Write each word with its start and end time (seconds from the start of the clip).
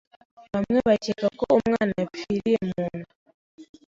bamwe 0.53 0.79
bakeka 0.87 1.27
ko 1.39 1.45
umwana 1.59 1.91
yapfiriye 2.01 2.57
munda 2.67 3.07